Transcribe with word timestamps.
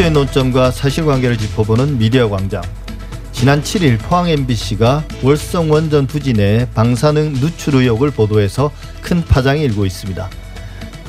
이슈의 0.00 0.12
논점과 0.12 0.70
사실관계를 0.70 1.36
짚어보는 1.36 1.98
미디어 1.98 2.30
광장. 2.30 2.62
지난 3.32 3.62
7일 3.62 3.98
포항 3.98 4.28
MBC가 4.28 5.04
월성 5.22 5.70
원전 5.70 6.06
내 6.34 6.66
방사능 6.74 7.34
누출 7.34 7.74
의혹을 7.74 8.10
보도해서 8.10 8.70
큰 9.02 9.22
파장이 9.22 9.62
일고 9.62 9.84
있습니다. 9.84 10.30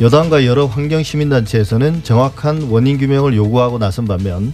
여당과 0.02 0.46
여러 0.46 0.66
환경 0.66 1.04
시민단체에서는 1.04 2.04
정확한 2.04 2.64
원인 2.64 2.98
규명을 2.98 3.34
요구하고 3.36 3.78
나선 3.78 4.06
반면 4.06 4.54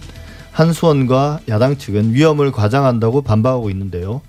한수원과 0.52 1.40
야당 1.48 1.76
측은 1.76 2.14
위험을 2.14 2.52
과장한다고 2.52 3.22
반박하고 3.22 3.70
있는데요. 3.70 4.20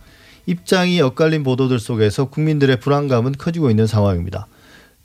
입장이 0.47 0.99
엇갈린 1.01 1.43
보도들 1.43 1.79
속에서 1.79 2.25
국민들의 2.25 2.79
불안감은 2.79 3.33
커지고 3.37 3.69
있는 3.69 3.85
상황입니다. 3.85 4.47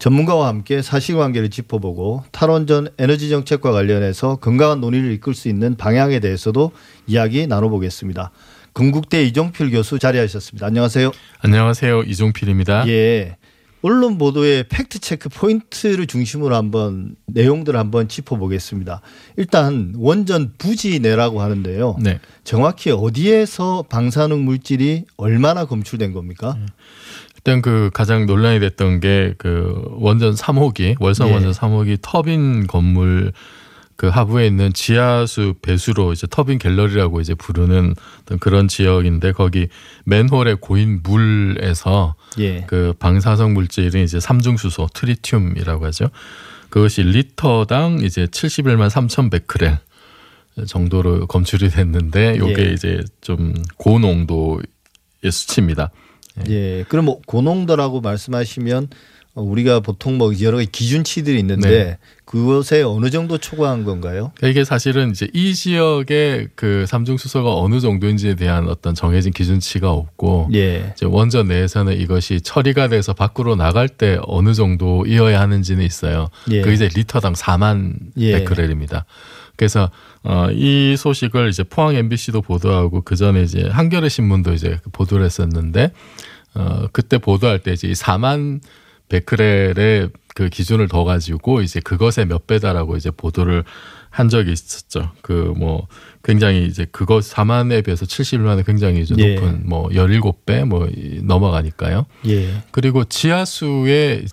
전문가와 0.04 0.48
함께 0.48 0.82
사실관계를 0.82 1.48
짚어보고 1.48 2.24
탈원전 2.30 2.88
에너지 2.98 3.30
정책과 3.30 3.72
관련해서 3.72 4.36
건강한 4.36 4.82
논의를 4.82 5.10
이끌 5.12 5.32
수 5.32 5.48
있는 5.48 5.76
방향에 5.76 6.20
대해서도 6.20 6.72
이야기 7.06 7.46
나눠보겠습니다. 7.46 8.30
건국대 8.74 9.24
이종필 9.24 9.70
교수 9.70 9.98
자리하셨습니다. 9.98 10.66
안녕하세요. 10.66 11.10
안녕하세요. 11.40 12.02
이종필입니다. 12.02 12.86
예. 12.88 13.38
언론 13.84 14.16
보도의 14.16 14.64
팩트 14.70 14.98
체크 15.00 15.28
포인트를 15.28 16.06
중심으로 16.06 16.56
한번 16.56 17.16
내용들 17.26 17.76
한번 17.76 18.08
짚어보겠습니다. 18.08 19.02
일단 19.36 19.92
원전 19.98 20.54
부지 20.56 21.00
내라고 21.00 21.42
하는데요. 21.42 21.98
네. 22.00 22.18
정확히 22.44 22.90
어디에서 22.90 23.84
방사능 23.90 24.46
물질이 24.46 25.04
얼마나 25.18 25.66
검출된 25.66 26.14
겁니까? 26.14 26.56
일단 27.36 27.60
그 27.60 27.90
가장 27.92 28.24
논란이 28.24 28.58
됐던 28.60 29.00
게 29.00 29.34
그 29.36 29.82
원전 29.98 30.32
3호기 30.34 30.96
월성 30.98 31.28
예. 31.28 31.32
원전 31.34 31.52
3호기 31.52 31.98
터빈 32.00 32.66
건물 32.66 33.32
그 33.96 34.08
하부에 34.08 34.46
있는 34.46 34.72
지하수 34.72 35.54
배수로 35.62 36.12
이제 36.12 36.26
터빈 36.28 36.58
갤러리라고 36.58 37.20
이제 37.20 37.34
부르는 37.34 37.94
어떤 38.22 38.38
그런 38.38 38.66
지역인데 38.66 39.32
거기 39.32 39.68
맨홀에 40.04 40.54
고인 40.60 41.00
물에서 41.02 42.16
예. 42.38 42.62
그 42.66 42.94
방사성 42.98 43.54
물질이 43.54 44.02
이제 44.02 44.18
삼중수소 44.18 44.88
트리튬이라고 44.94 45.86
하죠. 45.86 46.10
그것이 46.70 47.02
리터당 47.02 48.00
이제 48.02 48.26
71만 48.26 48.90
3천 48.90 49.30
베크렐 49.30 49.78
정도로 50.66 51.26
검출이 51.26 51.68
됐는데 51.68 52.38
요게 52.38 52.66
예. 52.68 52.72
이제 52.72 53.04
좀 53.20 53.54
고농도의 53.76 54.62
수치입니다. 55.30 55.90
예. 56.48 56.84
그럼 56.88 57.04
뭐 57.04 57.20
고농도라고 57.26 58.00
말씀하시면 58.00 58.84
어, 58.84 58.88
우리가 59.34 59.80
보통 59.80 60.16
뭐 60.16 60.32
여러 60.40 60.58
가지 60.58 60.70
기준치들이 60.70 61.38
있는데 61.40 61.68
네. 61.68 61.98
그것에 62.24 62.82
어느 62.82 63.10
정도 63.10 63.36
초과한 63.36 63.84
건가요? 63.84 64.32
그러니까 64.36 64.48
이게 64.48 64.64
사실은 64.64 65.10
이제 65.10 65.28
이 65.32 65.54
지역의 65.54 66.48
그 66.54 66.84
삼중 66.86 67.16
수소가 67.16 67.54
어느 67.54 67.80
정도인지에 67.80 68.34
대한 68.36 68.68
어떤 68.68 68.94
정해진 68.94 69.32
기준치가 69.32 69.90
없고 69.90 70.48
예. 70.54 70.92
이제 70.96 71.06
원전 71.06 71.48
내에서는 71.48 72.00
이것이 72.00 72.40
처리가 72.40 72.88
돼서 72.88 73.12
밖으로 73.12 73.56
나갈 73.56 73.88
때 73.88 74.18
어느 74.22 74.54
정도이어야 74.54 75.40
하는지는 75.40 75.84
있어요. 75.84 76.28
예. 76.50 76.62
그 76.62 76.72
이제 76.72 76.88
리터당 76.94 77.34
4만 77.34 77.96
예. 78.16 78.38
베크렐입니다. 78.38 79.04
그래서 79.56 79.90
어, 80.22 80.48
이 80.50 80.96
소식을 80.96 81.48
이제 81.48 81.62
포항 81.62 81.94
MBC도 81.94 82.42
보도하고 82.42 83.02
그 83.02 83.16
전에 83.16 83.42
이제 83.42 83.68
한겨레 83.68 84.08
신문도 84.08 84.52
이제 84.54 84.78
보도를 84.92 85.24
했었는데 85.24 85.92
어, 86.54 86.86
그때 86.92 87.18
보도할 87.18 87.58
때 87.58 87.72
이제 87.72 87.88
이 87.88 87.92
4만 87.92 88.60
베크렐의 89.08 90.10
그 90.34 90.48
기준을 90.48 90.88
더 90.88 91.04
가지고 91.04 91.60
이제 91.62 91.80
그것의 91.80 92.26
몇 92.26 92.46
배다라고 92.46 92.96
이제 92.96 93.10
보도를 93.10 93.64
한 94.10 94.28
적이 94.28 94.52
있었죠. 94.52 95.10
그 95.22 95.54
뭐 95.56 95.86
굉장히 96.22 96.66
이제 96.66 96.86
그것 96.90 97.22
4만에 97.24 97.84
비해서 97.84 98.06
71만은 98.06 98.64
굉장히 98.64 99.00
이제 99.00 99.14
예. 99.18 99.34
높은 99.34 99.68
뭐 99.68 99.88
17배 99.90 100.64
뭐 100.64 100.86
이- 100.86 101.20
넘어가니까요. 101.22 102.06
예. 102.26 102.62
그리고 102.70 103.04
지하수에 103.04 104.24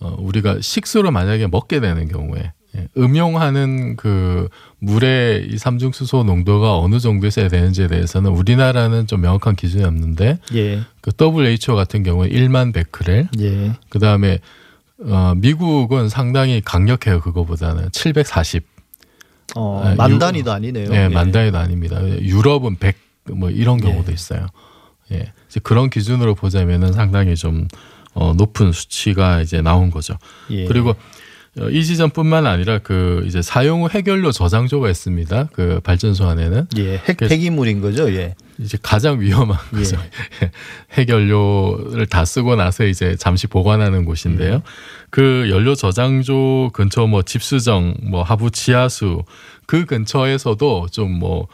어, 0.00 0.16
우리가 0.18 0.58
식수를 0.60 1.10
만약에 1.10 1.46
먹게 1.46 1.80
되는 1.80 2.08
경우에 2.08 2.40
예, 2.40 2.52
음용하는 2.96 3.96
그 3.96 4.48
물의 4.80 5.48
이 5.50 5.58
삼중수소 5.58 6.24
농도가 6.24 6.78
어느 6.78 6.98
정도 6.98 7.26
있어야 7.26 7.48
되는지에 7.48 7.86
대해서는 7.88 8.30
우리나라는 8.30 9.06
좀 9.06 9.20
명확한 9.20 9.56
기준이 9.56 9.84
없는데 9.84 10.38
예. 10.54 10.80
그 11.00 11.10
WHO 11.18 11.76
같은 11.76 12.02
경우에 12.02 12.28
1만 12.28 12.72
베크렐 12.74 13.28
예. 13.40 13.72
그 13.88 13.98
다음에 13.98 14.38
어, 15.06 15.34
미국은 15.36 16.08
상당히 16.08 16.60
강력해요 16.64 17.20
그거보다는 17.20 17.90
740 17.92 18.64
어, 19.56 19.82
아, 19.84 19.94
만 19.94 20.10
유- 20.10 20.18
단위도 20.18 20.50
아니네요. 20.52 20.88
네, 20.88 21.04
예. 21.04 21.08
만 21.08 21.30
단위도 21.30 21.56
아닙니다. 21.58 22.00
유럽은 22.20 22.76
100 22.78 22.96
뭐 23.32 23.50
이런 23.50 23.78
경우도 23.80 24.10
예. 24.10 24.14
있어요. 24.14 24.46
예. 25.12 25.32
이제 25.48 25.60
그런 25.62 25.88
기준으로 25.90 26.34
보자면은 26.34 26.92
상당히 26.92 27.36
좀 27.36 27.68
어, 28.14 28.32
높은 28.36 28.72
수치가 28.72 29.40
이제 29.40 29.60
나온 29.62 29.90
거죠. 29.90 30.14
예. 30.50 30.64
그리고 30.66 30.90
어, 30.90 30.94
이 31.70 31.84
지점뿐만 31.84 32.46
아니라 32.46 32.78
그 32.78 33.22
이제 33.26 33.40
사용 33.40 33.84
후 33.84 33.88
해결료 33.88 34.32
저장소가 34.32 34.90
있습니다. 34.90 35.50
그 35.52 35.80
발전소 35.84 36.26
안에는 36.26 36.66
예. 36.78 36.96
핵 36.96 37.16
폐기물인 37.16 37.80
거죠. 37.80 38.12
예. 38.12 38.34
이제 38.58 38.76
가장 38.82 39.20
위험한 39.20 39.56
예. 39.74 39.78
거죠. 39.78 39.96
해결료를 40.92 42.06
다 42.06 42.24
쓰고 42.24 42.56
나서 42.56 42.84
이제 42.84 43.14
잠시 43.16 43.46
보관하는 43.46 44.04
곳인데요. 44.04 44.62
그 45.10 45.46
연료 45.48 45.76
저장소 45.76 46.70
근처 46.72 47.06
뭐 47.06 47.22
집수정, 47.22 47.94
뭐 48.02 48.24
하부 48.24 48.50
지하수 48.50 49.22
그 49.66 49.84
근처에서도 49.84 50.88
좀뭐 50.90 51.46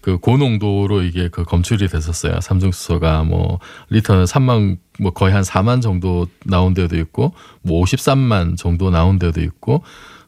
그 0.00 0.18
고농도로 0.18 1.02
이게 1.02 1.28
그 1.28 1.42
검출이 1.42 1.88
됐었어요. 1.88 2.40
삼중수소가 2.40 3.24
뭐 3.24 3.58
리터는 3.90 4.24
3만 4.24 4.78
뭐 4.98 5.12
거의 5.12 5.32
한 5.32 5.42
4만 5.42 5.82
정도 5.82 6.26
나온 6.44 6.74
데도 6.74 6.96
있고 6.98 7.32
뭐 7.62 7.82
53만 7.82 8.56
정도 8.56 8.90
나온 8.90 9.18
데도 9.18 9.40
있고 9.42 9.82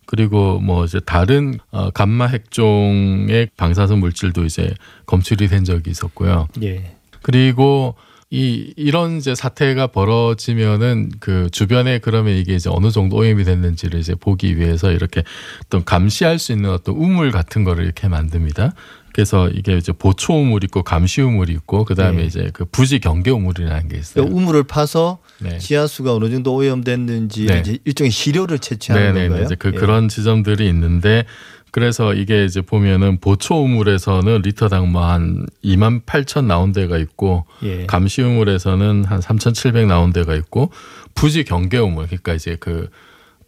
그리고 0.06 0.58
뭐 0.58 0.84
이제 0.84 0.98
다른 0.98 1.58
어 1.70 1.90
감마 1.90 2.26
핵종의 2.26 3.50
방사선 3.56 4.00
물질도 4.00 4.44
이제 4.44 4.74
검출이 5.06 5.48
된 5.48 5.64
적이 5.64 5.90
있었고요. 5.90 6.48
예. 6.62 6.96
그리고 7.22 7.94
이 8.32 8.72
이런 8.76 9.16
이제 9.16 9.34
사태가 9.34 9.88
벌어지면은 9.88 11.10
그 11.18 11.48
주변에 11.50 11.98
그러면 11.98 12.36
이게 12.36 12.54
이제 12.54 12.70
어느 12.72 12.92
정도 12.92 13.16
오염이 13.16 13.42
됐는지를 13.42 13.98
이제 13.98 14.14
보기 14.14 14.56
위해서 14.56 14.92
이렇게 14.92 15.24
어떤 15.64 15.84
감시할 15.84 16.38
수 16.38 16.52
있는 16.52 16.70
어떤 16.70 16.94
우물 16.94 17.32
같은 17.32 17.64
거를 17.64 17.84
이렇게 17.84 18.06
만듭니다. 18.06 18.72
그래서 19.12 19.48
이게 19.48 19.76
이제 19.76 19.92
보초 19.92 20.34
우물 20.34 20.64
있고 20.64 20.82
감시 20.82 21.20
우물이 21.20 21.52
있고 21.52 21.84
그다음에 21.84 22.18
네. 22.18 22.24
이제 22.26 22.50
그 22.52 22.64
부지 22.64 23.00
경계 23.00 23.30
우물이라는 23.30 23.88
게 23.88 23.98
있어요. 23.98 24.24
그러니까 24.24 24.36
우물을 24.36 24.62
파서 24.64 25.18
네. 25.38 25.58
지하수가 25.58 26.14
어느 26.14 26.30
정도 26.30 26.54
오염됐는지 26.54 27.46
네. 27.46 27.60
이제 27.60 27.78
일종의 27.84 28.10
시료를 28.10 28.58
채취하는 28.58 29.14
네네 29.14 29.28
건가요? 29.28 29.44
이제 29.44 29.54
그 29.56 29.72
예. 29.74 29.78
그런 29.78 30.08
지점들이 30.08 30.68
있는데 30.68 31.24
그래서 31.72 32.14
이게 32.14 32.44
이제 32.44 32.60
보면은 32.60 33.18
보초 33.20 33.62
우물에서는 33.62 34.42
리터당 34.42 34.90
뭐 34.92 35.04
한 35.04 35.46
2만 35.64 36.04
8천 36.04 36.44
나온 36.46 36.72
데가 36.72 36.98
있고 36.98 37.46
예. 37.62 37.86
감시 37.86 38.22
우물에서는 38.22 39.04
한 39.04 39.20
3,700 39.20 39.86
나온 39.86 40.12
데가 40.12 40.34
있고 40.34 40.72
부지 41.14 41.44
경계 41.44 41.78
우물 41.78 42.06
그러니까 42.06 42.34
이제 42.34 42.56
그 42.58 42.88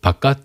바깥 0.00 0.38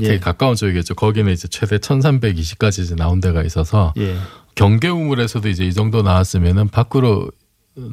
예. 0.00 0.18
가까운 0.18 0.56
쪽이겠죠. 0.56 0.94
거기는 0.94 1.30
이제 1.30 1.48
최대 1.48 1.76
1,320까지 1.76 2.82
이제 2.82 2.94
나온 2.94 3.20
데가 3.20 3.42
있어서 3.42 3.92
예. 3.98 4.16
경계 4.54 4.88
우물에서도 4.88 5.48
이제 5.48 5.64
이 5.64 5.72
정도 5.72 6.02
나왔으면은 6.02 6.68
밖으로 6.68 7.30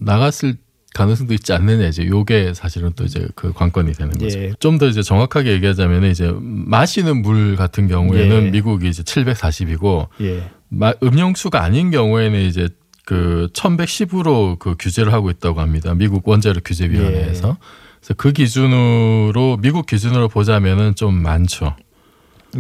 나갔을 0.02 0.56
가능성도 0.94 1.34
있지 1.36 1.54
않느냐 1.54 1.88
이제 1.88 2.06
요게 2.08 2.54
사실은 2.56 2.92
또 2.96 3.04
이제 3.06 3.28
그 3.36 3.54
관건이 3.54 3.94
되는 3.94 4.18
거죠. 4.18 4.40
예. 4.40 4.54
좀더 4.60 4.88
이제 4.88 5.04
정확하게 5.04 5.52
얘기하자면 5.54 6.06
이제 6.06 6.34
마시는 6.42 7.22
물 7.22 7.56
같은 7.56 7.88
경우에는 7.88 8.48
예. 8.48 8.50
미국이 8.50 8.90
이제 8.90 9.04
740이고 9.04 10.08
예. 10.22 10.50
마- 10.70 10.94
음용수가 11.04 11.62
아닌 11.64 11.92
경우에는 11.92 12.40
이제 12.42 12.70
그 13.06 13.48
1110으로 13.54 14.58
그 14.60 14.76
규제를 14.80 15.14
하고 15.14 15.30
있다고 15.30 15.62
합니다. 15.62 15.94
미국 15.94 16.28
원자력 16.28 16.64
규제 16.66 16.90
위원회에서. 16.90 17.58
그래서 18.00 18.14
그 18.18 18.32
기준으로 18.32 19.58
미국 19.62 19.86
기준으로 19.86 20.28
보자면은 20.28 20.96
좀 20.96 21.22
많죠. 21.22 21.76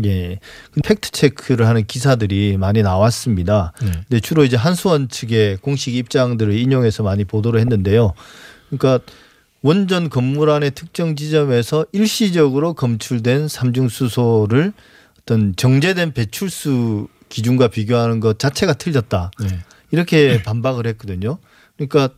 예. 0.05 0.39
그 0.71 0.81
팩트 0.81 1.11
체크를 1.11 1.67
하는 1.67 1.85
기사들이 1.85 2.57
많이 2.57 2.81
나왔습니다. 2.83 3.73
네. 3.81 3.91
근데 3.91 4.19
주로 4.19 4.43
이제 4.43 4.55
한수원 4.55 5.09
측의 5.09 5.57
공식 5.57 5.95
입장들을 5.95 6.53
인용해서 6.53 7.03
많이 7.03 7.23
보도를 7.23 7.59
했는데요. 7.59 8.13
그러니까 8.69 8.99
원전 9.61 10.09
건물 10.09 10.51
안의 10.51 10.71
특정 10.71 11.15
지점에서 11.15 11.85
일시적으로 11.91 12.73
검출된 12.73 13.47
삼중수소를 13.47 14.73
어떤 15.21 15.55
정제된 15.55 16.13
배출수 16.13 17.07
기준과 17.29 17.67
비교하는 17.67 18.19
것 18.19 18.39
자체가 18.39 18.73
틀렸다. 18.73 19.31
네. 19.39 19.59
이렇게 19.91 20.41
반박을 20.43 20.87
했거든요. 20.87 21.39
그러니까 21.77 22.09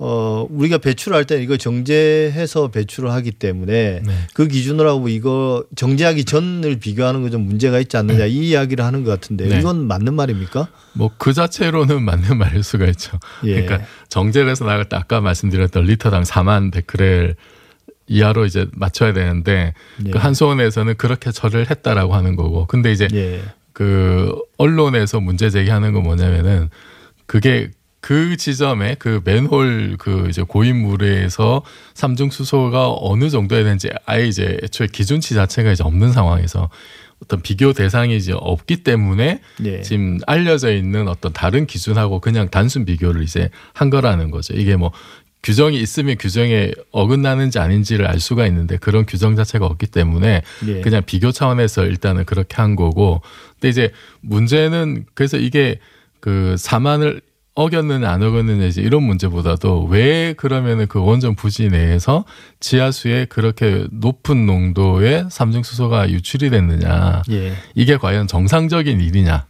어 0.00 0.46
우리가 0.48 0.78
배출할 0.78 1.24
때 1.24 1.42
이거 1.42 1.56
정제해서 1.56 2.68
배출을 2.68 3.10
하기 3.10 3.32
때문에 3.32 4.02
네. 4.06 4.12
그 4.32 4.46
기준으로 4.46 4.88
하고 4.88 5.08
이거 5.08 5.64
정제하기 5.74 6.24
전을 6.24 6.76
비교하는 6.78 7.22
거 7.22 7.30
좀 7.30 7.42
문제가 7.42 7.80
있지 7.80 7.96
않느냐 7.96 8.26
이 8.26 8.48
이야기를 8.50 8.84
하는 8.84 9.02
것 9.02 9.10
같은데 9.10 9.48
네. 9.48 9.58
이건 9.58 9.86
맞는 9.88 10.14
말입니까? 10.14 10.68
뭐 10.92 11.10
그 11.18 11.32
자체로는 11.32 12.02
맞는 12.06 12.38
말일 12.38 12.62
수가 12.62 12.86
있죠. 12.86 13.18
예. 13.44 13.60
그러니까 13.62 13.86
정제를 14.08 14.48
해서 14.50 14.64
나갈 14.64 14.88
때 14.88 14.96
아까 14.96 15.20
말씀드렸던 15.20 15.84
리터당 15.84 16.22
4만 16.22 16.72
베크렐 16.72 17.34
이하로 18.06 18.46
이제 18.46 18.66
맞춰야 18.72 19.12
되는데 19.12 19.74
예. 20.06 20.10
그 20.10 20.18
한수원에서는 20.18 20.94
그렇게 20.96 21.32
처리를 21.32 21.68
했다라고 21.70 22.14
하는 22.14 22.36
거고. 22.36 22.66
근데 22.66 22.92
이제 22.92 23.08
예. 23.12 23.40
그 23.72 24.32
언론에서 24.58 25.20
문제 25.20 25.50
제기하는 25.50 25.92
건 25.92 26.04
뭐냐면은 26.04 26.70
그게 27.26 27.70
그 28.00 28.36
지점에 28.36 28.96
그 28.98 29.20
맨홀 29.24 29.96
그 29.98 30.26
이제 30.28 30.42
고인물에서 30.42 31.62
삼중 31.94 32.30
수소가 32.30 32.94
어느 33.00 33.28
정도야 33.28 33.64
되는지 33.64 33.90
아예 34.06 34.26
이제 34.26 34.58
애초에 34.62 34.86
기준치 34.86 35.34
자체가 35.34 35.72
이제 35.72 35.82
없는 35.82 36.12
상황에서 36.12 36.70
어떤 37.22 37.42
비교 37.42 37.72
대상이 37.72 38.16
이제 38.16 38.32
없기 38.32 38.84
때문에 38.84 39.40
예. 39.64 39.82
지금 39.82 40.18
알려져 40.26 40.72
있는 40.72 41.08
어떤 41.08 41.32
다른 41.32 41.66
기준하고 41.66 42.20
그냥 42.20 42.48
단순 42.48 42.84
비교를 42.84 43.24
이제 43.24 43.50
한 43.72 43.90
거라는 43.90 44.30
거죠. 44.30 44.54
이게 44.54 44.76
뭐 44.76 44.92
규정이 45.42 45.80
있으면 45.80 46.16
규정에 46.18 46.70
어긋나는지 46.90 47.58
아닌지를 47.58 48.06
알 48.06 48.20
수가 48.20 48.46
있는데 48.46 48.76
그런 48.76 49.06
규정 49.06 49.34
자체가 49.36 49.66
없기 49.66 49.86
때문에 49.86 50.42
예. 50.66 50.80
그냥 50.80 51.02
비교 51.04 51.32
차원에서 51.32 51.84
일단은 51.86 52.24
그렇게 52.24 52.56
한 52.56 52.76
거고. 52.76 53.22
근데 53.54 53.68
이제 53.68 53.92
문제는 54.20 55.06
그래서 55.14 55.36
이게 55.36 55.80
그 56.20 56.56
사만을 56.56 57.20
어겼느냐 57.58 58.08
안 58.08 58.22
어겼느냐 58.22 58.66
이제 58.66 58.80
이런 58.80 59.02
문제보다도 59.02 59.86
왜 59.86 60.32
그러면은 60.34 60.86
그 60.86 61.00
원전 61.00 61.34
부지 61.34 61.66
내에서 61.68 62.24
지하수에 62.60 63.24
그렇게 63.24 63.84
높은 63.90 64.46
농도의 64.46 65.26
삼중수소가 65.28 66.10
유출이 66.10 66.50
됐느냐 66.50 67.24
예. 67.30 67.54
이게 67.74 67.96
과연 67.96 68.28
정상적인 68.28 69.00
일이냐 69.00 69.46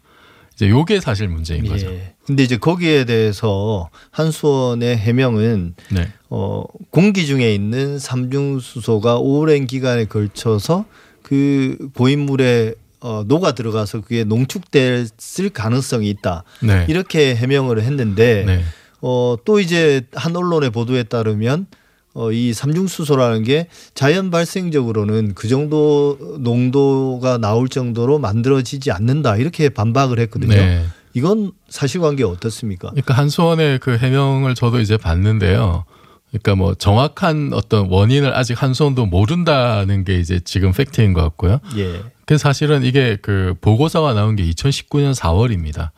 이제 0.55 0.71
요게 0.71 1.01
사실 1.01 1.29
문제인 1.29 1.69
거죠. 1.69 1.89
예. 1.89 2.15
근데 2.25 2.43
이제 2.43 2.57
거기에 2.57 3.05
대해서 3.05 3.91
한수원의 4.11 4.97
해명은 4.97 5.75
네. 5.91 6.09
어, 6.31 6.65
공기 6.91 7.27
중에 7.27 7.55
있는 7.55 7.99
삼중수소가 7.99 9.19
오랜 9.19 9.67
기간에 9.67 10.07
걸쳐서 10.07 10.87
그 11.23 11.91
고인물에 11.95 12.73
어, 13.01 13.25
녹아 13.27 13.53
들어가서 13.53 14.01
그게 14.01 14.25
농축됐을 14.25 15.51
가능성이 15.53 16.11
있다. 16.11 16.45
네. 16.61 16.87
이렇게 16.89 17.35
해명을 17.35 17.83
했는데 17.83 18.45
네. 18.47 18.65
어, 19.01 19.37
또 19.45 19.61
이제 19.61 20.03
한 20.15 20.35
언론의 20.35 20.71
보도에 20.71 21.05
따르면 21.05 21.67
어, 22.15 22.33
이 22.33 22.53
삼중수소라는 22.53 23.45
게 23.45 23.69
자연 23.95 24.31
발생적으로는 24.31 25.35
그 25.35 25.47
정도 25.47 26.19
농도가 26.41 27.39
나올 27.39 27.69
정도로 27.69 28.19
만들어지지 28.19 28.91
않는다. 28.91 29.37
이렇게 29.37 29.69
반박을 29.69 30.19
했거든요. 30.21 30.57
네. 30.57 30.85
이건 31.15 31.53
사실관계 31.69 32.25
어떻습니까? 32.25 32.91
그러니까 32.91 33.15
한수원의 33.15 33.79
그 33.79 33.97
해명을 33.97 34.55
저도 34.55 34.81
이제 34.81 34.97
봤는데요. 34.97 35.85
그러니까 36.31 36.55
뭐 36.57 36.75
정확한 36.75 37.53
어떤 37.55 37.89
원인을 37.89 38.35
아직 38.35 38.61
한수원도 38.61 39.07
모른다는 39.07 40.05
게 40.05 40.19
이제 40.19 40.41
지금 40.45 40.73
팩트인 40.73 41.15
것 41.15 41.23
같고요. 41.23 41.61
예. 41.77 42.03
그 42.29 42.37
사실은 42.37 42.83
이게 42.85 43.17
그 43.23 43.55
보고서가 43.63 44.13
나온 44.13 44.37
게 44.37 44.45
2019년 44.45 45.15
4월입니다. 45.15 45.93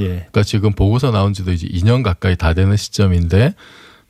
예. 0.00 0.08
그러니까 0.08 0.42
지금 0.42 0.72
보고서 0.72 1.12
나온 1.12 1.32
지도 1.32 1.52
이제 1.52 1.68
2년 1.68 2.02
가까이 2.02 2.34
다 2.34 2.54
되는 2.54 2.76
시점인데 2.76 3.54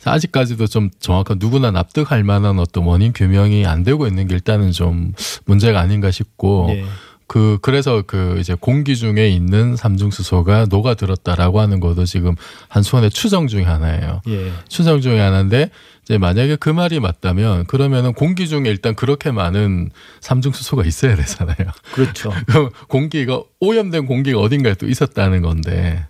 아직까지도 0.02 0.68
좀 0.68 0.88
정확한 1.00 1.36
누구나 1.38 1.70
납득할 1.70 2.24
만한 2.24 2.60
어떤 2.60 2.84
원인 2.84 3.12
규명이 3.12 3.66
안 3.66 3.82
되고 3.82 4.06
있는 4.06 4.26
게 4.26 4.34
일단은 4.34 4.72
좀 4.72 5.12
문제가 5.44 5.78
아닌가 5.78 6.10
싶고 6.10 6.68
예. 6.70 6.86
그 7.26 7.58
그래서 7.60 8.02
그 8.06 8.36
이제 8.38 8.54
공기 8.58 8.96
중에 8.96 9.28
있는 9.28 9.76
삼중수소가 9.76 10.66
녹아들었다라고 10.70 11.60
하는 11.60 11.80
것도 11.80 12.04
지금 12.04 12.34
한수원의 12.68 13.10
추정 13.10 13.48
중에 13.48 13.64
하나예요. 13.64 14.22
예. 14.28 14.52
추정 14.68 15.00
중에 15.00 15.18
하나인데 15.18 15.70
이제 16.04 16.18
만약에 16.18 16.56
그 16.56 16.70
말이 16.70 17.00
맞다면 17.00 17.66
그러면은 17.66 18.12
공기 18.12 18.46
중에 18.48 18.62
일단 18.66 18.94
그렇게 18.94 19.32
많은 19.32 19.90
삼중수소가 20.20 20.84
있어야 20.84 21.16
되잖아요. 21.16 21.56
그렇죠. 21.92 22.32
그럼 22.46 22.70
공기가 22.88 23.42
오염된 23.58 24.06
공기가 24.06 24.38
어딘가에 24.38 24.74
또 24.74 24.86
있었다는 24.86 25.42
건데. 25.42 26.06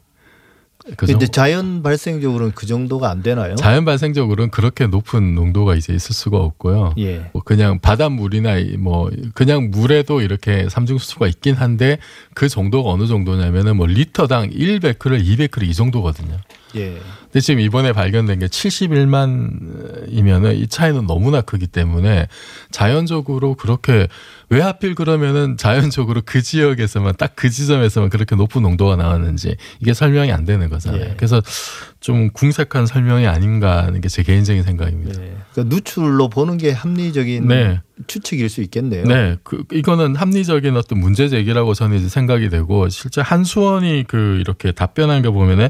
그죠? 0.96 1.12
근데 1.12 1.26
자연 1.26 1.82
발생적으로는 1.82 2.52
그 2.54 2.66
정도가 2.66 3.10
안 3.10 3.22
되나요? 3.22 3.56
자연 3.56 3.84
발생적으로는 3.84 4.50
그렇게 4.50 4.86
높은 4.86 5.34
농도가 5.34 5.74
이제 5.74 5.92
있을 5.92 6.14
수가 6.14 6.38
없고요. 6.38 6.94
예. 6.98 7.28
뭐 7.32 7.42
그냥 7.44 7.80
바닷물이나 7.80 8.56
이뭐 8.58 9.10
그냥 9.34 9.70
물에도 9.70 10.20
이렇게 10.20 10.68
삼중수소가 10.68 11.26
있긴 11.26 11.54
한데 11.54 11.98
그 12.34 12.48
정도가 12.48 12.90
어느 12.90 13.06
정도냐면은 13.06 13.76
뭐 13.76 13.86
리터당 13.86 14.50
1베크를 14.50 15.24
2베크를 15.24 15.64
이 15.64 15.74
정도거든요. 15.74 16.36
예. 16.76 16.98
근데 17.36 17.44
지금 17.44 17.60
이번에 17.60 17.92
발견된 17.92 18.38
게 18.38 18.46
71만이면은 18.46 20.56
이 20.56 20.68
차이는 20.68 21.06
너무나 21.06 21.42
크기 21.42 21.66
때문에 21.66 22.28
자연적으로 22.70 23.56
그렇게 23.56 24.08
왜 24.48 24.62
하필 24.62 24.94
그러면은 24.94 25.58
자연적으로 25.58 26.22
그 26.24 26.40
지역에서만 26.40 27.16
딱 27.18 27.36
그 27.36 27.50
지점에서만 27.50 28.08
그렇게 28.08 28.34
높은 28.34 28.62
농도가 28.62 28.96
나왔는지 28.96 29.56
이게 29.80 29.92
설명이 29.92 30.32
안 30.32 30.46
되는 30.46 30.70
거잖아요. 30.70 31.02
예. 31.02 31.12
그래서 31.18 31.42
좀 32.00 32.30
궁색한 32.30 32.86
설명이 32.86 33.26
아닌가 33.26 33.84
하는 33.84 34.00
게 34.00 34.08
제 34.08 34.22
개인적인 34.22 34.62
생각입니다. 34.62 35.20
예. 35.20 35.36
그러니까 35.52 35.74
누출로 35.74 36.30
보는 36.30 36.56
게 36.56 36.72
합리적인 36.72 37.48
네. 37.48 37.82
추측일 38.06 38.48
수 38.48 38.62
있겠네요. 38.62 39.04
네, 39.04 39.36
그 39.42 39.64
이거는 39.72 40.16
합리적인 40.16 40.76
어떤 40.76 41.00
문제 41.00 41.28
제기라고 41.28 41.74
저는 41.74 41.98
이제 41.98 42.08
생각이 42.08 42.48
되고 42.50 42.88
실제 42.88 43.20
한수원이 43.20 44.04
그 44.06 44.38
이렇게 44.40 44.70
답변한 44.72 45.22
거 45.22 45.32
보면은 45.32 45.68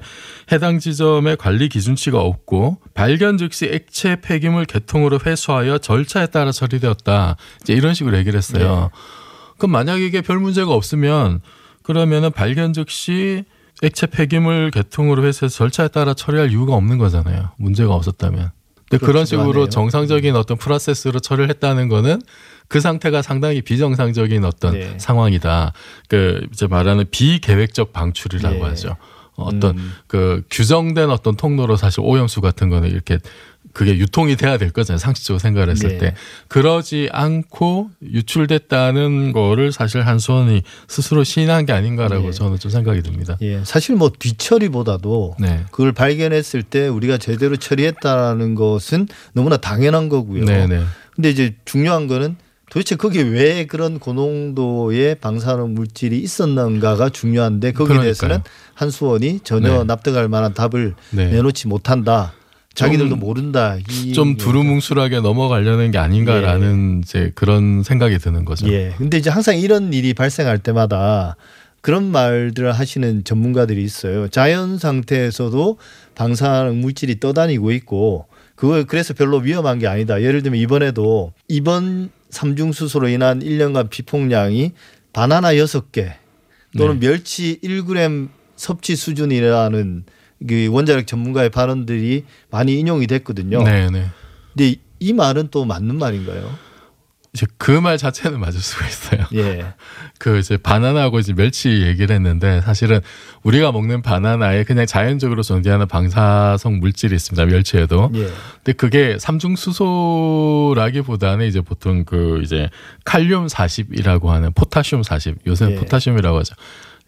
해당 0.52 0.78
지점에 0.78 1.34
관리 1.56 1.70
기준치가 1.70 2.20
없고 2.20 2.78
발견 2.92 3.38
즉시 3.38 3.66
액체 3.72 4.20
폐기물 4.20 4.66
개통으로 4.66 5.20
회수하여 5.24 5.78
절차에 5.78 6.26
따라 6.26 6.52
처리되었다. 6.52 7.36
이제 7.62 7.72
이런 7.72 7.94
식으로 7.94 8.18
얘기를 8.18 8.36
했어요. 8.36 8.90
그럼 9.56 9.72
만약 9.72 10.00
이게 10.00 10.20
별 10.20 10.38
문제가 10.38 10.72
없으면 10.74 11.40
그러면은 11.82 12.30
발견 12.30 12.74
즉시 12.74 13.44
액체 13.82 14.06
폐기물 14.06 14.70
개통으로 14.70 15.24
회수해서 15.24 15.56
절차에 15.56 15.88
따라 15.88 16.12
처리할 16.12 16.50
이유가 16.50 16.74
없는 16.74 16.98
거잖아요. 16.98 17.52
문제가 17.56 17.94
없었다면. 17.94 18.50
근데 18.88 19.04
그런 19.04 19.24
식으로 19.24 19.48
하네요. 19.48 19.68
정상적인 19.68 20.36
어떤 20.36 20.58
프로세스로 20.58 21.20
처리를 21.20 21.48
했다는 21.48 21.88
거는 21.88 22.20
그 22.68 22.80
상태가 22.80 23.22
상당히 23.22 23.62
비정상적인 23.62 24.44
어떤 24.44 24.74
네. 24.74 24.98
상황이다. 24.98 25.72
그 26.08 26.46
이제 26.52 26.66
말하는 26.66 27.06
비계획적 27.10 27.92
방출이라고 27.92 28.56
네. 28.56 28.62
하죠. 28.62 28.96
어떤 29.44 29.78
음. 29.78 29.92
그 30.06 30.42
규정된 30.50 31.10
어떤 31.10 31.36
통로로 31.36 31.76
사실 31.76 32.00
오염수 32.00 32.40
같은 32.40 32.68
거는 32.68 32.90
이렇게 32.90 33.18
그게 33.76 33.98
유통이 33.98 34.36
돼야 34.36 34.56
될 34.56 34.70
거잖아요. 34.70 34.98
상식적으로 34.98 35.38
생각을 35.38 35.68
했을 35.68 35.90
네. 35.90 35.98
때. 35.98 36.14
그러지 36.48 37.10
않고 37.12 37.90
유출됐다는 38.02 39.32
거를 39.32 39.70
사실 39.70 40.00
한수원이 40.00 40.62
스스로 40.88 41.24
시인한 41.24 41.66
게 41.66 41.74
아닌가라고 41.74 42.26
네. 42.26 42.30
저는 42.30 42.58
좀 42.58 42.70
생각이 42.70 43.02
듭니다. 43.02 43.36
예. 43.42 43.62
사실 43.64 43.96
뭐 43.96 44.10
뒤처리보다도 44.18 45.36
네. 45.38 45.64
그걸 45.70 45.92
발견했을 45.92 46.62
때 46.62 46.88
우리가 46.88 47.18
제대로 47.18 47.56
처리했다는 47.56 48.54
것은 48.54 49.08
너무나 49.34 49.58
당연한 49.58 50.08
거고요. 50.08 50.46
네네. 50.46 50.82
근데 51.14 51.28
이제 51.28 51.54
중요한 51.66 52.06
거는 52.06 52.36
도대체 52.76 52.94
거기에 52.94 53.22
왜 53.22 53.64
그런 53.64 53.98
고농도의 53.98 55.14
방사능 55.14 55.72
물질이 55.72 56.18
있었는가가 56.18 57.08
중요한데 57.08 57.72
거기에 57.72 57.86
그러니까요. 57.86 58.02
대해서는 58.02 58.38
한수원이 58.74 59.40
전혀 59.44 59.78
네. 59.78 59.84
납득할 59.84 60.28
만한 60.28 60.52
답을 60.52 60.94
네. 61.08 61.30
내놓지 61.30 61.68
못한다. 61.68 62.34
자기들도 62.74 63.08
좀- 63.12 63.20
모른다. 63.20 63.78
이 63.88 64.12
좀. 64.12 64.36
두루뭉술하게 64.36 65.20
넘어가려는 65.20 65.90
게 65.90 65.96
아닌가라는 65.96 67.00
이제 67.02 67.32
그런 67.34 67.82
생각이 67.82 68.18
드는 68.18 68.44
거죠. 68.44 68.68
예. 68.70 68.92
근데 68.98 69.16
이제 69.16 69.30
항상 69.30 69.56
이런 69.58 69.94
일이 69.94 70.12
발생할 70.12 70.58
때마다 70.58 71.36
그런 71.80 72.12
말들을 72.12 72.72
하시는 72.72 73.24
전문가들이 73.24 73.82
있어요. 73.82 74.28
자연 74.28 74.76
상태에서도 74.76 75.78
방사능 76.14 76.82
물질이 76.82 77.20
떠다니고 77.20 77.72
있고 77.72 78.26
그걸 78.54 78.84
그래서 78.84 79.14
별로 79.14 79.38
위험한 79.38 79.78
게 79.78 79.86
아니다. 79.86 80.20
예를 80.20 80.42
들면 80.42 80.60
이번에도 80.60 81.32
이번 81.48 82.10
삼중수소로 82.36 83.08
인한 83.08 83.40
1년간 83.40 83.88
비폭량이 83.88 84.72
바나나 85.12 85.54
6개 85.54 86.12
또는 86.76 87.00
멸치 87.00 87.58
1g 87.62 88.28
섭취 88.56 88.96
수준이라는 88.96 90.04
그 90.46 90.68
원자력 90.70 91.06
전문가의 91.06 91.50
발언들이 91.50 92.24
많이 92.50 92.78
인용이 92.78 93.06
됐거든요. 93.06 93.62
네, 93.62 93.90
네. 93.90 94.06
근데 94.54 94.76
이 94.98 95.12
말은 95.14 95.48
또 95.50 95.64
맞는 95.64 95.96
말인가요? 95.96 96.65
이제 97.36 97.46
그 97.58 97.80
말 97.80 97.98
자체는 97.98 98.40
맞을 98.40 98.60
수가 98.60 98.86
있어요. 98.86 99.26
예. 99.34 99.66
그 100.18 100.38
이제 100.38 100.56
바나나하고 100.56 101.18
이제 101.18 101.34
멸치 101.34 101.82
얘기를 101.82 102.14
했는데 102.16 102.62
사실은 102.62 103.00
우리가 103.42 103.70
먹는 103.72 104.00
바나나에 104.00 104.64
그냥 104.64 104.86
자연적으로 104.86 105.42
존재하는 105.42 105.86
방사성 105.86 106.80
물질이 106.80 107.14
있습니다. 107.14 107.44
멸치에도. 107.44 108.10
예. 108.14 108.28
근데 108.64 108.72
그게 108.72 109.18
삼중수소라기보다는 109.20 111.46
이제 111.46 111.60
보통 111.60 112.04
그 112.04 112.40
이제 112.42 112.70
칼륨 113.04 113.46
40이라고 113.46 114.28
하는 114.28 114.52
포타슘 114.54 115.02
40. 115.02 115.36
요새는 115.46 115.74
예. 115.74 115.76
포타슘이라고 115.76 116.38
하죠. 116.38 116.54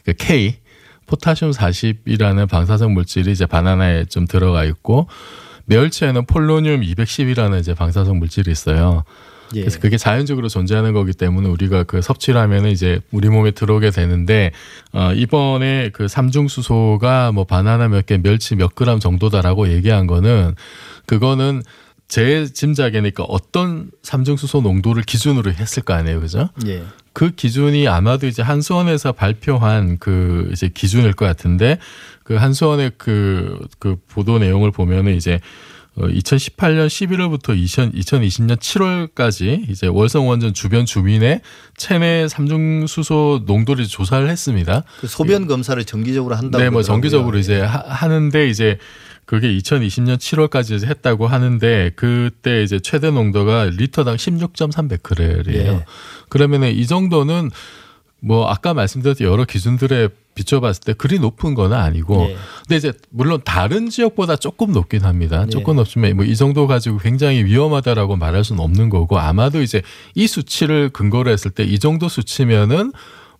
그 0.04 0.12
K 0.12 0.56
포타슘 1.06 1.52
40이라는 1.52 2.46
방사성 2.48 2.92
물질이 2.92 3.32
이제 3.32 3.46
바나나에 3.46 4.04
좀 4.04 4.26
들어가 4.26 4.64
있고 4.64 5.08
멸치에는 5.64 6.26
폴로늄 6.26 6.82
210이라는 6.82 7.60
이제 7.60 7.72
방사성 7.74 8.18
물질이 8.18 8.50
있어요. 8.50 9.04
예. 9.54 9.60
그래서 9.60 9.80
그게 9.80 9.96
자연적으로 9.96 10.48
존재하는 10.48 10.92
거기 10.92 11.12
때문에 11.12 11.48
우리가 11.48 11.84
그 11.84 12.02
섭취를 12.02 12.40
하면은 12.40 12.70
이제 12.70 13.00
우리 13.10 13.28
몸에 13.28 13.50
들어오게 13.50 13.90
되는데 13.90 14.52
어 14.92 15.12
이번에 15.14 15.90
그 15.92 16.08
삼중수소가 16.08 17.32
뭐 17.32 17.44
바나나 17.44 17.88
몇 17.88 18.06
개, 18.06 18.18
멸치 18.18 18.56
몇 18.56 18.74
그램 18.74 18.98
정도다라고 18.98 19.68
얘기한 19.68 20.06
거는 20.06 20.54
그거는 21.06 21.62
제 22.08 22.46
짐작이니까 22.46 23.24
어떤 23.24 23.90
삼중수소 24.02 24.62
농도를 24.62 25.02
기준으로 25.02 25.52
했을 25.52 25.82
거 25.82 25.92
아니에요, 25.92 26.20
그죠? 26.20 26.48
예. 26.66 26.82
그 27.12 27.30
기준이 27.30 27.86
아마도 27.88 28.26
이제 28.26 28.42
한수원에서 28.42 29.12
발표한 29.12 29.98
그 29.98 30.48
이제 30.52 30.70
기준일 30.72 31.12
것 31.12 31.26
같은데 31.26 31.78
그 32.22 32.36
한수원의 32.36 32.92
그, 32.96 33.58
그 33.78 33.96
보도 34.08 34.38
내용을 34.38 34.70
보면은 34.70 35.16
이제 35.16 35.34
어 35.34 35.40
2018년 36.06 36.86
11월부터 36.86 37.56
2000, 37.56 37.92
2020년 37.92 38.56
7월까지 38.56 39.68
이제 39.68 39.86
월성 39.86 40.28
원전 40.28 40.54
주변 40.54 40.86
주민의 40.86 41.40
체내 41.76 42.28
삼중 42.28 42.86
수소 42.86 43.42
농도를 43.46 43.86
조사를 43.86 44.28
했습니다. 44.28 44.84
그 45.00 45.06
소변 45.06 45.46
검사를 45.46 45.82
정기적으로 45.84 46.36
한다고. 46.36 46.62
네, 46.62 46.70
뭐. 46.70 46.82
정기적으로 46.82 47.38
이제 47.38 47.60
하, 47.60 47.78
하는데 47.80 48.48
이제 48.48 48.78
그게 49.24 49.48
2020년 49.58 50.16
7월까지 50.16 50.86
했다고 50.86 51.26
하는데 51.26 51.90
그때 51.96 52.62
이제 52.62 52.78
최대 52.80 53.10
농도가 53.10 53.64
리터당 53.64 54.16
16.3 54.16 54.88
베크렐이에요. 54.88 55.72
예. 55.72 55.84
그러면은 56.30 56.72
이 56.72 56.86
정도는 56.86 57.50
뭐 58.20 58.48
아까 58.48 58.74
말씀드렸던 58.74 59.26
여러 59.26 59.44
기준들에 59.44 60.08
비춰봤을 60.34 60.82
때 60.84 60.92
그리 60.92 61.18
높은 61.18 61.54
건 61.54 61.72
아니고 61.72 62.28
예. 62.30 62.36
근데 62.62 62.76
이제 62.76 62.92
물론 63.10 63.40
다른 63.44 63.90
지역보다 63.90 64.36
조금 64.36 64.72
높긴 64.72 65.04
합니다. 65.04 65.44
예. 65.46 65.50
조금 65.50 65.76
높지만 65.76 66.14
뭐 66.16 66.24
이 66.24 66.34
정도 66.36 66.66
가지고 66.66 66.98
굉장히 66.98 67.44
위험하다라고 67.44 68.16
말할 68.16 68.44
수는 68.44 68.62
없는 68.62 68.88
거고 68.88 69.18
아마도 69.18 69.62
이제 69.62 69.82
이 70.14 70.26
수치를 70.26 70.90
근거로 70.90 71.30
했을 71.30 71.50
때 71.50 71.64
이 71.64 71.78
정도 71.78 72.08
수치면은 72.08 72.92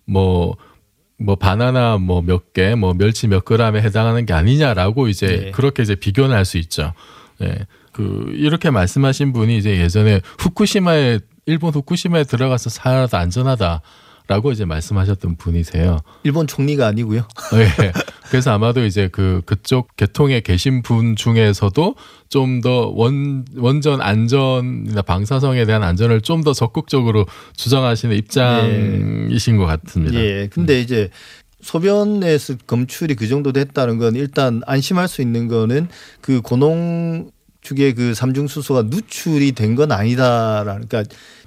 뭐뭐 0.05 1.35
바나나 1.39 1.97
뭐 1.97 2.21
몇 2.21 2.53
개, 2.53 2.75
뭐 2.75 2.93
멸치 2.93 3.27
몇 3.27 3.45
그램에 3.45 3.81
해당하는 3.81 4.25
게 4.25 4.33
아니냐라고 4.33 5.07
이제 5.07 5.45
예. 5.47 5.51
그렇게 5.51 5.83
이제 5.83 5.95
비교는 5.95 6.35
할 6.35 6.45
수 6.45 6.57
있죠. 6.57 6.93
예. 7.41 7.65
그 7.93 8.31
이렇게 8.35 8.69
말씀하신 8.69 9.33
분이 9.33 9.57
이제 9.57 9.77
예전에 9.79 10.21
후쿠시마에 10.37 11.19
일본 11.45 11.73
후쿠시마에 11.73 12.23
들어가서 12.23 12.69
살아도 12.69 13.17
안전하다 13.17 13.81
라고 14.29 14.51
이제 14.51 14.63
말씀하셨던 14.63 15.37
분이세요. 15.37 15.97
일본 16.23 16.45
총리가 16.45 16.85
아니고요. 16.85 17.23
예. 17.55 17.91
그래서 18.29 18.51
아마도 18.51 18.85
이제 18.85 19.09
그 19.11 19.41
그쪽 19.47 19.95
계통에 19.97 20.41
계신 20.41 20.83
분 20.83 21.15
중에서도 21.15 21.95
좀 22.29 22.61
더 22.61 22.91
원 22.95 23.43
원전 23.57 24.01
안전이나 24.01 25.01
방사성에 25.01 25.65
대한 25.65 25.81
안전을 25.83 26.21
좀 26.21 26.43
더 26.43 26.53
적극적으로 26.53 27.25
주장하시는 27.57 28.15
입장이신 28.15 29.57
것 29.57 29.65
같습니다. 29.65 30.19
예. 30.19 30.47
근데 30.51 30.79
이제 30.79 31.09
소변에서 31.61 32.55
검출이 32.67 33.15
그 33.15 33.27
정도 33.27 33.51
됐다는 33.51 33.97
건 33.97 34.15
일단 34.15 34.61
안심할 34.67 35.07
수 35.07 35.21
있는 35.23 35.47
거는 35.47 35.87
그 36.21 36.41
고농 36.41 37.31
축의 37.61 37.93
그 37.93 38.13
삼중수소가 38.13 38.83
누출이 38.83 39.51
된 39.53 39.75
건 39.75 39.91
아니다라는 39.91 40.87
그러니까 40.87 41.03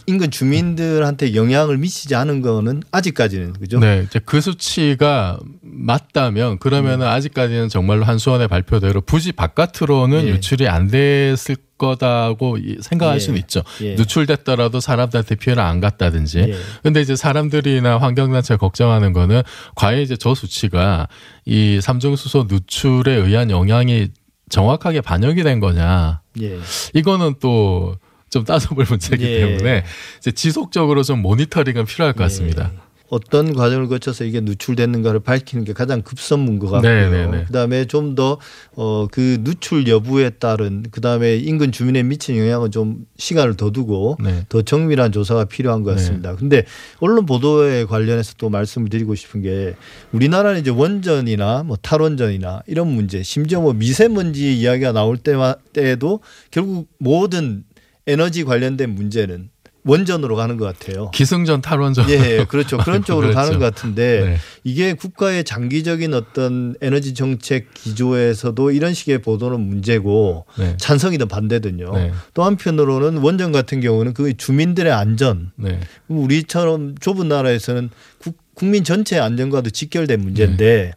인근 0.07 0.31
주민들한테 0.31 1.35
영향을 1.35 1.79
미치지 1.79 2.15
않은 2.17 2.41
거는 2.43 2.83
아직까지는 2.91 3.53
그죠? 3.55 3.79
네, 3.79 4.05
이제 4.07 4.21
그 4.25 4.41
수치가 4.41 5.39
맞다면 5.63 6.59
그러면은 6.59 7.07
아직까지는 7.07 7.69
정말로 7.69 8.05
한수원의 8.05 8.49
발표대로 8.49 9.01
부지 9.01 9.33
바깥으로는 9.33 10.25
예. 10.27 10.29
유출이 10.31 10.69
안 10.69 10.89
됐을 10.89 11.57
거다고 11.79 12.59
이- 12.59 12.79
생각할 12.81 13.17
예. 13.17 13.21
수는 13.21 13.39
있죠. 13.41 13.63
예. 13.83 13.95
누출됐더라도 13.95 14.81
사람들한테 14.81 15.35
피해를 15.37 15.63
안 15.63 15.81
갔다든지. 15.81 16.39
예. 16.39 16.55
근데 16.83 17.01
이제 17.01 17.15
사람들이나 17.17 17.99
환경단체 17.99 18.57
걱정하는 18.57 19.13
거는 19.13 19.43
과연 19.77 20.01
이제 20.01 20.17
저 20.17 20.35
수치가 20.35 21.09
이 21.45 21.81
삼중수소 21.81 22.47
누출에 22.49 23.13
의한 23.15 23.51
영향이 23.51 24.09
정확하게 24.53 25.01
반영이 25.01 25.43
된 25.43 25.61
거냐. 25.61 26.21
예. 26.41 26.59
이거는 26.95 27.35
또 27.41 27.97
좀 28.33 28.45
따져볼 28.45 28.87
문제이기 28.89 29.25
예. 29.25 29.41
때문에 29.41 29.85
이제 30.19 30.33
지속적으로 30.33 31.03
좀 31.03 31.21
모니터링은 31.21 31.85
필요할 31.85 32.15
것 32.15 32.25
같습니다. 32.25 32.71
예. 32.73 32.79
어떤 33.13 33.53
과정을 33.53 33.89
거쳐서 33.89 34.25
이게 34.25 34.41
누출됐는가를 34.41 35.21
밝히는 35.21 35.65
게 35.65 35.75
가장 35.75 36.01
급선무인 36.01 36.59
것 36.59 36.71
같고요. 36.71 36.91
네, 36.91 37.11
네, 37.11 37.27
네. 37.27 37.45
그다음에 37.45 37.85
좀 37.85 38.15
더 38.15 38.39
어 38.77 39.07
그 39.13 39.39
누출 39.43 39.87
여부에 39.87 40.31
따른 40.31 40.83
그다음에 40.91 41.37
인근 41.37 41.73
주민에 41.73 42.03
미친 42.03 42.39
영향은 42.39 42.71
좀 42.71 43.05
시간을 43.19 43.57
더 43.57 43.71
두고 43.71 44.17
네. 44.23 44.47
더 44.49 44.63
정밀한 44.63 45.13
조사가 45.13 45.45
필요한 45.45 45.83
것 45.83 45.91
같습니다. 45.97 46.35
근데 46.37 46.65
언론 47.01 47.27
보도에 47.27 47.85
관련해서 47.85 48.33
또 48.39 48.49
말씀을 48.49 48.89
드리고 48.89 49.15
싶은 49.15 49.43
게 49.43 49.75
우리나라는 50.13 50.61
이제 50.61 50.71
원전이나 50.71 51.65
뭐 51.65 51.77
탈원전이나 51.77 52.63
이런 52.67 52.89
문제, 52.89 53.23
심지어 53.23 53.61
뭐 53.61 53.75
미세먼지 53.75 54.59
이야기가 54.59 54.93
나올 54.93 55.19
때마 55.19 55.55
때에도 55.75 56.21
결국 56.51 56.89
모든 56.97 57.65
에너지 58.07 58.45
관련된 58.45 58.95
문제는 58.95 59.51
원전으로 59.85 60.37
가는 60.37 60.57
것 60.59 60.65
같아요. 60.79 61.11
기승전 61.11 61.61
탈원전. 61.61 62.09
예, 62.09 62.45
그렇죠. 62.49 62.79
그런 62.79 63.03
쪽으로 63.05 63.29
그렇죠. 63.29 63.37
가는 63.37 63.59
것 63.59 63.65
같은데 63.65 64.25
네. 64.25 64.37
이게 64.63 64.93
국가의 64.95 65.43
장기적인 65.45 66.15
어떤 66.15 66.77
에너지 66.81 67.15
정책 67.15 67.75
기조에서도 67.75 68.71
이런 68.71 68.95
식의 68.95 69.23
보도는 69.23 69.61
문제고 69.61 70.47
네. 70.57 70.77
찬성이든 70.79 71.27
반대든요. 71.29 71.93
네. 71.95 72.13
또 72.35 72.45
한편으로는 72.45 73.19
원전 73.19 73.51
같은 73.51 73.81
경우는 73.81 74.15
그 74.15 74.37
주민들의 74.37 74.93
안전, 74.93 75.51
네. 75.57 75.81
우리처럼 76.07 76.95
좁은 77.01 77.27
나라에서는 77.29 77.91
국, 78.19 78.37
국민 78.55 78.85
전체의 78.85 79.21
안전과도 79.21 79.71
직결된 79.71 80.21
문제인데 80.21 80.65
네. 80.65 80.93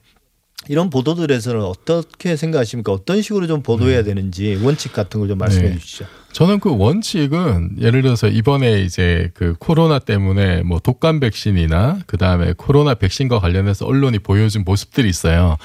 이런 0.68 0.90
보도들에서는 0.90 1.62
어떻게 1.62 2.36
생각하십니까? 2.36 2.92
어떤 2.92 3.22
식으로 3.22 3.48
좀 3.48 3.62
보도해야 3.64 3.98
네. 4.00 4.04
되는지 4.04 4.60
원칙 4.64 4.94
같은 4.94 5.20
걸 5.20 5.28
좀 5.30 5.38
말씀해 5.40 5.70
네. 5.70 5.78
주시죠. 5.80 6.06
저는 6.36 6.60
그 6.60 6.76
원칙은 6.78 7.78
예를 7.80 8.02
들어서 8.02 8.28
이번에 8.28 8.82
이제 8.82 9.32
그 9.36 9.56
코로나 9.58 10.00
때문에 10.00 10.64
뭐 10.64 10.80
독감 10.80 11.22
백신이나 11.22 12.00
그 12.08 12.18
다음에 12.18 12.54
코로나 12.58 12.94
백신과 12.94 13.40
관련해서 13.40 13.86
언론이 13.86 14.20
보여준 14.20 14.66
모습들이 14.66 15.08
있어요. 15.08 15.56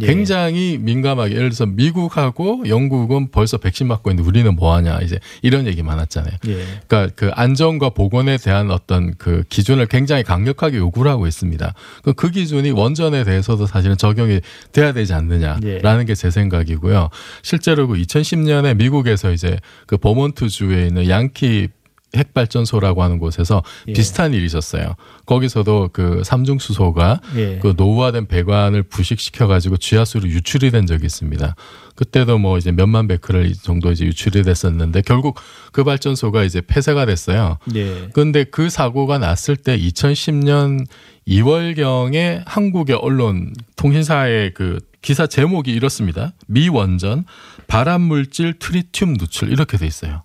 예. 0.00 0.06
굉장히 0.06 0.78
민감하게 0.78 1.34
예를 1.34 1.48
들어서 1.48 1.66
미국하고 1.66 2.62
영국은 2.68 3.32
벌써 3.32 3.56
백신 3.56 3.88
맞고 3.88 4.12
있는데 4.12 4.28
우리는 4.28 4.54
뭐 4.54 4.72
하냐 4.76 5.00
이제 5.00 5.18
이런 5.42 5.66
얘기 5.66 5.82
많았잖아요. 5.82 6.34
예. 6.46 6.64
그러니까 6.86 7.12
그 7.16 7.32
안전과 7.34 7.90
보건에 7.90 8.36
대한 8.36 8.70
어떤 8.70 9.14
그 9.18 9.42
기준을 9.48 9.86
굉장히 9.86 10.22
강력하게 10.22 10.76
요구를 10.76 11.10
하고 11.10 11.26
있습니다. 11.26 11.74
그그 12.04 12.30
기준이 12.30 12.70
원전에 12.70 13.24
대해서도 13.24 13.66
사실은 13.66 13.96
적용이 13.96 14.42
돼야 14.70 14.92
되지 14.92 15.12
않느냐라는 15.12 16.06
게제 16.06 16.30
생각이고요. 16.30 17.10
실제로 17.42 17.88
그 17.88 17.96
2010년에 17.96 18.76
미국에서 18.76 19.32
이제 19.32 19.58
그 19.86 19.96
버몬트 20.20 20.48
주에 20.48 20.86
있는 20.86 21.08
양키 21.08 21.68
핵발전소라고 22.14 23.02
하는 23.04 23.18
곳에서 23.18 23.62
예. 23.88 23.92
비슷한 23.92 24.34
일이 24.34 24.44
있었어요. 24.44 24.96
거기서도 25.26 25.90
그 25.92 26.22
삼중수소가 26.24 27.20
예. 27.36 27.58
그 27.62 27.74
노후화된 27.76 28.26
배관을 28.26 28.82
부식시켜 28.82 29.46
가지고 29.46 29.76
지하수로 29.76 30.28
유출이 30.28 30.72
된 30.72 30.86
적이 30.86 31.06
있습니다. 31.06 31.54
그때도 31.94 32.38
뭐 32.38 32.58
이제 32.58 32.72
몇만 32.72 33.06
베크렐 33.06 33.52
정도 33.62 33.92
이제 33.92 34.04
유출이 34.04 34.42
됐었는데 34.42 35.02
결국 35.02 35.38
그 35.72 35.84
발전소가 35.84 36.42
이제 36.42 36.60
폐쇄가 36.60 37.06
됐어요. 37.06 37.58
예. 37.76 38.08
근데 38.12 38.44
그 38.44 38.68
사고가 38.68 39.18
났을 39.18 39.56
때 39.56 39.78
2010년 39.78 40.84
2월경에 41.28 42.42
한국의 42.44 42.96
언론 42.96 43.52
통신사의 43.76 44.52
그 44.54 44.80
기사 45.02 45.26
제목이 45.26 45.70
이렇습니다. 45.72 46.32
미 46.46 46.68
원전 46.68 47.24
발암 47.66 48.02
물질 48.02 48.58
트리튬 48.58 49.14
누출 49.14 49.50
이렇게 49.50 49.76
돼 49.78 49.86
있어요. 49.86 50.22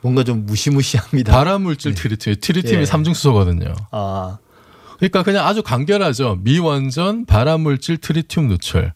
뭔가 0.00 0.24
좀 0.24 0.46
무시무시합니다. 0.46 1.32
발암 1.32 1.62
물질 1.62 1.94
트리튬, 1.94 2.36
트리튬이 2.40 2.80
예. 2.82 2.84
삼중수소거든요. 2.84 3.74
아, 3.90 4.38
그러니까 4.98 5.22
그냥 5.22 5.46
아주 5.46 5.62
간결하죠. 5.62 6.38
미 6.42 6.58
원전 6.58 7.26
발암 7.26 7.60
물질 7.62 7.96
트리튬 7.98 8.48
누출. 8.48 8.92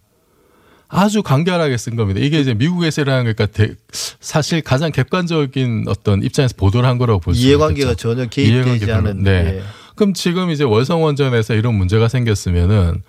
아주 0.92 1.22
간결하게 1.22 1.76
쓴 1.76 1.94
겁니다. 1.94 2.18
이게 2.20 2.40
이제 2.40 2.52
미국에서 2.52 3.02
일어난 3.02 3.22
거니까 3.24 3.46
대- 3.46 3.74
사실 3.92 4.60
가장 4.60 4.90
객관적인 4.90 5.84
어떤 5.86 6.22
입장에서 6.24 6.54
보도를 6.56 6.88
한 6.88 6.98
거라고 6.98 7.20
볼수 7.20 7.38
있겠죠. 7.40 7.48
이해관계가 7.48 7.94
전혀 7.94 8.26
개입되지 8.26 8.84
이해관계 8.86 8.92
않은 8.92 9.22
네. 9.22 9.30
예. 9.30 9.62
그럼 9.94 10.14
지금 10.14 10.50
이제 10.50 10.64
월성원전에서 10.64 11.54
이런 11.54 11.74
문제가 11.76 12.08
생겼으면은 12.08 13.02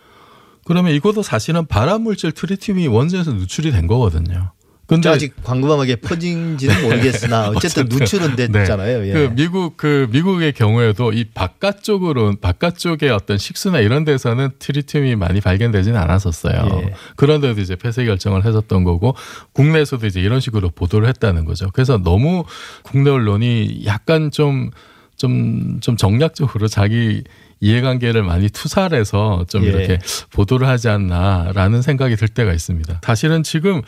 그러면 0.65 0.94
이것도 0.94 1.24
사실은 1.24 1.65
발암물질 1.65 2.32
트리튬이 2.34 2.88
원전에서 2.88 3.32
누출이 3.34 3.72
된 3.72 3.88
거거든요. 3.88 4.51
근데 4.91 5.08
아직 5.08 5.34
광범하게 5.41 5.98
퍼진지는 5.98 6.82
모르겠으나 6.84 7.48
어쨌든. 7.48 7.86
누출은 7.86 8.36
됐잖아요. 8.36 9.08
예. 9.08 9.13
그 9.13 9.32
미국 9.34 9.77
그 9.77 10.10
미국의 10.12 10.51
경우에도 10.51 11.13
이 11.13 11.24
바깥쪽으로 11.24 12.36
바깥쪽의 12.41 13.10
어떤 13.10 13.38
식수나 13.38 13.80
이런 13.80 14.03
데서는 14.03 14.50
트리튬이 14.60 15.15
많이 15.15 15.39
발견되지는 15.39 15.98
않았었어요. 15.98 16.82
예. 16.84 16.94
그런데도 17.15 17.62
이제 17.62 17.77
폐쇄 17.77 18.03
결정을 18.03 18.44
했었던 18.44 18.84
거고 18.84 19.15
국내에서도 19.53 20.06
이제 20.08 20.20
이런 20.20 20.41
식으로 20.41 20.70
보도를 20.72 21.08
했다는 21.08 21.46
거죠. 21.46 21.70
그래서 21.72 21.98
너무 21.98 22.44
국내 22.84 23.12
언론이 23.12 23.84
약간 23.86 24.30
좀 24.30 24.72
좀, 25.15 25.80
좀 25.82 25.96
정략적으로 25.96 26.68
자기 26.68 27.24
이해관계를 27.62 28.24
많이 28.24 28.50
투사를 28.50 28.98
해서 28.98 29.46
좀 29.48 29.63
예. 29.63 29.68
이렇게 29.68 30.00
보도를 30.32 30.68
하지 30.68 30.89
않나라는 30.89 31.82
생각이 31.82 32.15
들 32.18 32.27
때가 32.27 32.51
있습니다. 32.51 33.01
사실은 33.03 33.44
지금 33.44 33.82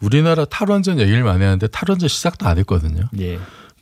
우리나라 0.00 0.44
탈원전 0.44 1.00
얘기를 1.00 1.24
많이 1.24 1.42
하는데 1.42 1.66
탈원전 1.66 2.08
시작도 2.08 2.46
안 2.46 2.58
했거든요. 2.58 3.08
예. 3.20 3.38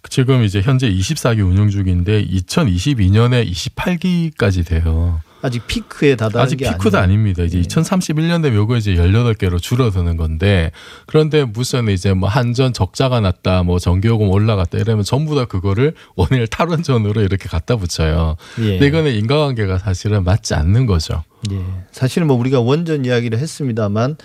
지금 0.08 0.42
이제 0.42 0.60
현재 0.60 0.88
24기 0.90 1.46
운영 1.46 1.68
중인데 1.68 2.24
2022년에 2.26 3.48
28기까지 3.50 4.66
돼요. 4.66 5.20
아직 5.42 5.66
피크에 5.66 6.16
다다른 6.16 6.44
아직 6.44 6.56
게 6.56 6.68
피크도. 6.70 6.98
아닙니다. 6.98 7.42
이제 7.42 7.58
예. 7.58 7.62
2031년 7.62 8.42
되면 8.42 8.54
요거 8.54 8.76
이제 8.76 8.94
18개로 8.94 9.60
줄어드는 9.60 10.16
건데 10.16 10.72
그런데 11.06 11.44
무슨 11.44 11.88
이제 11.88 12.14
뭐 12.14 12.28
한전 12.28 12.72
적자가 12.72 13.20
났다 13.20 13.62
뭐 13.62 13.78
전기요금 13.78 14.28
올라갔다 14.28 14.78
이러면 14.78 15.04
전부 15.04 15.34
다 15.34 15.44
그거를 15.44 15.94
원일 16.16 16.46
탈원전으로 16.46 17.20
이렇게 17.20 17.48
갖다 17.48 17.76
붙여요. 17.76 18.36
예. 18.60 18.70
근데 18.70 18.86
이거는 18.86 19.14
인과관계가 19.14 19.78
사실은 19.78 20.24
맞지 20.24 20.54
않는 20.54 20.86
거죠. 20.86 21.22
예. 21.50 21.60
사실은 21.92 22.26
뭐 22.26 22.36
우리가 22.36 22.60
원전 22.60 23.04
이야기를 23.04 23.38
했습니다만 23.38 24.16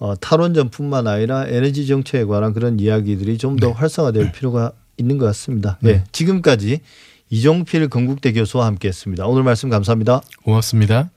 어, 0.00 0.14
탈원전뿐만 0.20 1.08
아니라 1.08 1.46
에너지 1.48 1.86
정책에 1.86 2.24
관한 2.24 2.52
그런 2.52 2.78
이야기들이 2.78 3.36
좀더 3.38 3.72
활성화될 3.72 4.32
필요가 4.32 4.72
있는 4.96 5.18
것 5.18 5.26
같습니다. 5.26 5.78
네. 5.80 6.04
지금까지 6.12 6.80
이종필 7.30 7.88
건국대 7.88 8.32
교수와 8.32 8.66
함께했습니다. 8.66 9.26
오늘 9.26 9.42
말씀 9.42 9.68
감사합니다. 9.68 10.22
고맙습니다. 10.42 11.10